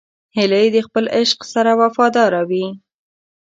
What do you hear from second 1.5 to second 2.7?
سره وفاداره وي